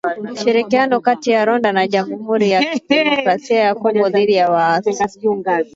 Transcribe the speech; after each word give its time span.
Ushirikiano 0.33 0.95
kati 1.05 1.27
ya 1.33 1.41
Rwanda 1.47 1.69
na 1.77 1.87
Jamuhuri 1.87 2.49
ya 2.53 2.59
Demokrasia 2.89 3.59
ya 3.59 3.75
Kongo 3.75 4.09
dhidi 4.09 4.33
ya 4.33 4.49
waasi 4.51 5.19